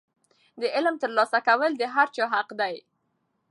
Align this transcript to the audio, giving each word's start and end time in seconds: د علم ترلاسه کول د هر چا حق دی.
د 0.61 0.63
علم 0.75 0.95
ترلاسه 1.03 1.39
کول 1.47 1.71
د 1.77 1.83
هر 1.95 2.07
چا 2.15 2.25
حق 2.33 2.49
دی. 2.59 2.75